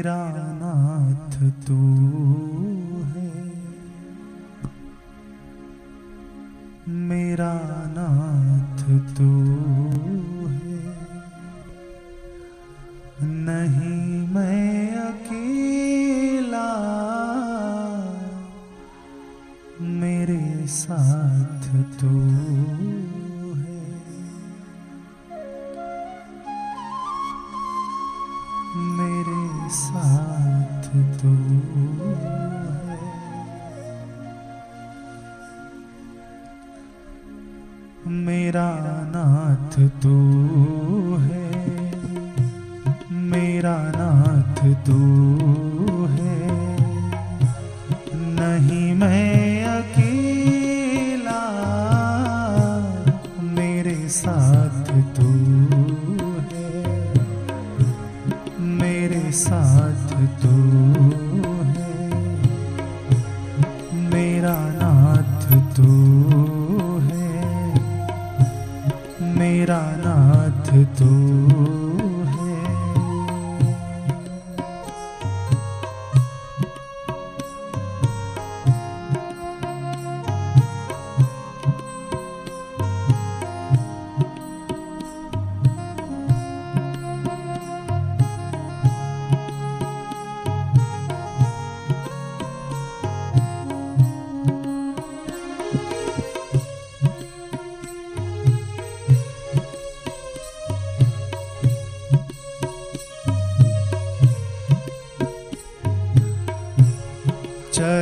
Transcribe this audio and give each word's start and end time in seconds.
मेरा 0.00 0.32
नाथ 0.32 1.34
तू 1.66 1.78
है। 3.06 3.32
मेरा 6.88 7.54
नाथ 7.88 8.82
तू 9.16 9.28
है। 10.48 10.80
नहीं 13.22 14.34
मैं 14.34 14.96
अकेला 14.96 16.68
मेरे 19.80 20.66
साथ 20.66 21.82
तू 22.00 22.16
नाथ 39.12 39.88
तू 40.02 40.14
है। 41.16 41.50
मेरा 43.12 43.92
नाथ 43.96 44.74
तू 44.86 44.96
है। 46.06 46.50
नहीं 48.14 48.94
मैं 48.94 49.64
अकेला, 49.64 51.42
मेरे 53.42 54.08
साथ 54.08 54.86
तू 55.16 55.30
है। 56.40 56.84
मेरे 58.60 59.32
साथ 59.32 60.26
तू 60.42 60.54
है। 61.62 62.10
मेरा 64.10 64.56
नाथ 64.58 65.76
तू 65.76 66.19
नाथ 71.00 71.49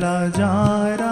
चला 0.00 0.16
जा 0.36 0.52
रहा 1.00 1.09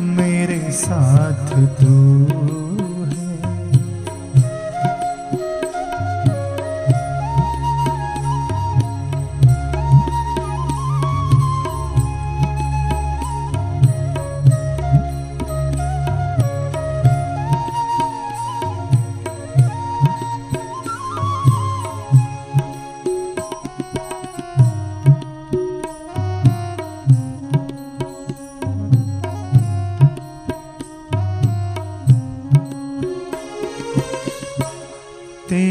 मेरे 0.00 0.72
साथ 0.72 1.66
तू 1.66 2.24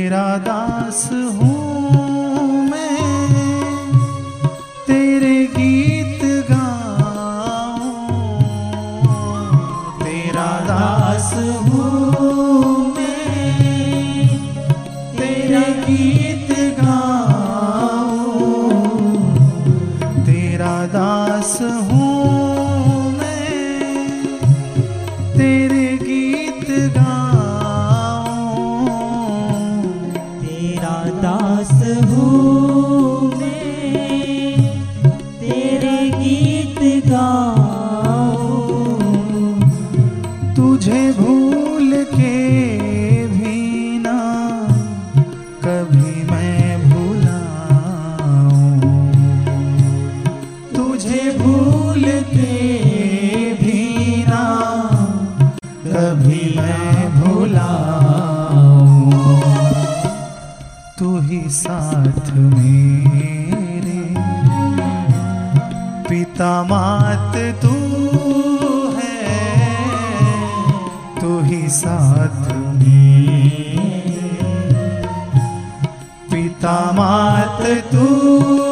तेरा 0.09 0.37
दास 0.37 1.01
हूँ 1.11 2.69
मैं 2.69 3.91
तेरे 4.87 5.35
गीत 5.57 6.21
गाऊं। 6.49 7.91
तेरा 10.01 10.49
दास 10.69 11.29
हूँ 11.67 12.95
मैं 12.95 14.27
तेरे 15.17 15.65
गीत 15.85 16.28
कभी 55.99 56.55
मैं 56.57 57.21
भूला 57.21 57.69
तू 60.99 61.19
ही 61.19 61.43
साथ 61.47 62.33
मेरे। 62.35 64.15
पिता 66.09 66.63
मात 66.63 67.35
तू 67.35 67.73
है। 68.97 69.37
तू 71.21 71.41
ही 71.41 71.69
साथ 71.69 72.51
मेरे। 72.51 74.39
पिता 76.31 76.91
मात 76.91 77.61
तू 77.91 78.68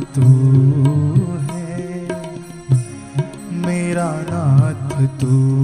तू 0.00 0.22
है। 1.42 2.08
मेरा 3.52 4.12
नाथ 4.12 5.06
तू 5.20 5.56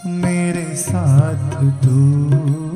मेरे 0.05 0.75
साथ 0.75 1.71
तू 1.83 2.68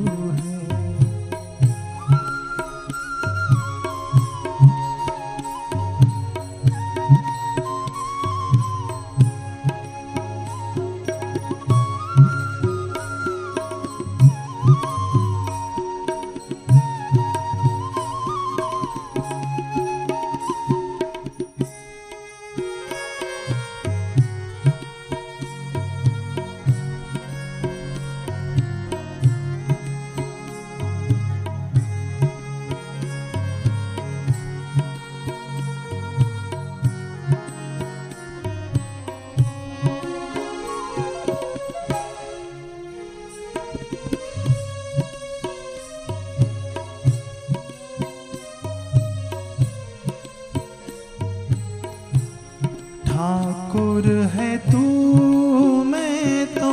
ठाकुर 53.84 54.06
है 54.34 54.50
तू 54.64 54.82
मैं 55.84 56.46
तो 56.54 56.70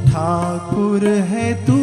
ठाकुर 0.09 1.07
है 1.33 1.49
तू 1.67 1.79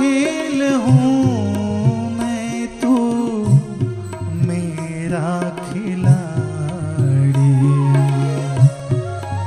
खेल 0.00 0.60
हूँ 0.82 2.10
मैं 2.10 2.66
तो 2.80 2.92
मेरा 4.46 5.32
खिलाड़ी। 5.58 7.50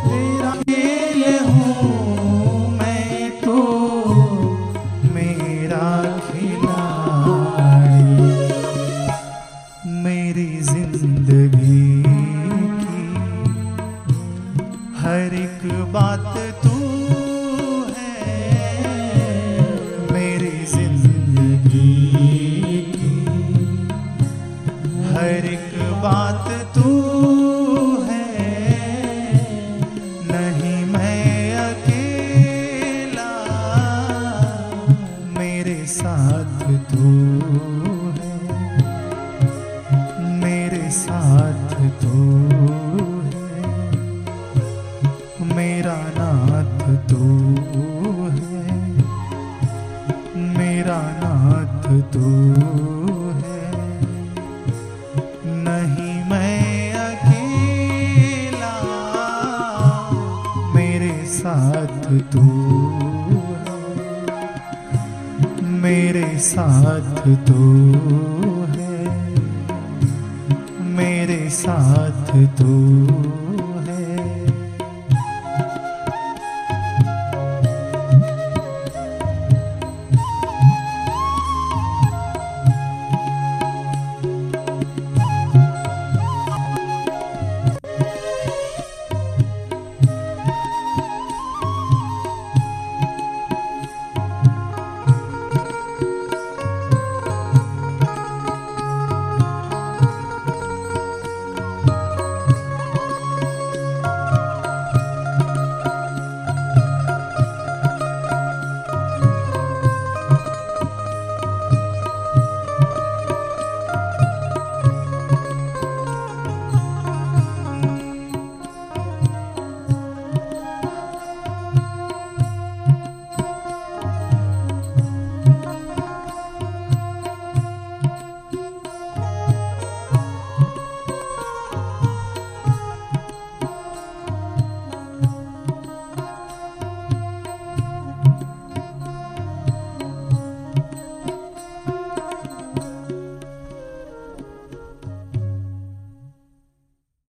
तेरा 0.04 0.52
खेल 0.62 1.24
हूँ 1.48 2.70
मैं 2.78 3.32
तो 3.42 3.58
मेरा 5.16 5.90
खिलाड़ी। 6.28 8.06
मेरी 10.04 10.50
ज़िंदगी 10.62 11.63
तू 52.02 52.30
है। 53.40 53.62
नहीं 55.64 56.16
मैं 56.30 56.94
अकेला, 56.94 58.76
मेरे 60.76 61.26
साथ 61.26 62.04
तू 62.32 62.46
मेरे 65.84 66.38
साथ 66.40 67.18
तू 67.48 67.62
है। 68.70 69.00
मेरे 70.96 71.50
साथ 71.50 72.28
तू 72.58 72.74